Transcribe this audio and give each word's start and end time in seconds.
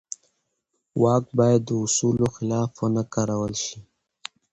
واک 1.01 1.25
باید 1.39 1.61
د 1.67 1.71
اصولو 1.85 2.27
خلاف 2.35 2.69
ونه 2.81 3.03
کارول 3.13 3.53
شي. 3.63 3.79